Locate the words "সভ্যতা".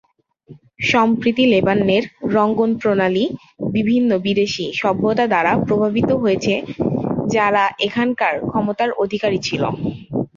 4.75-5.25